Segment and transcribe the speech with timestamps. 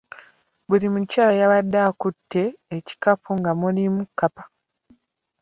[0.69, 2.43] Buli mukyala yabadde akutte
[2.77, 4.43] ekikapu nga mulimu kkapa.